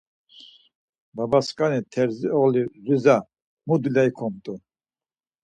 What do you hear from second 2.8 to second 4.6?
Riza, mu dulya ikumt̆u?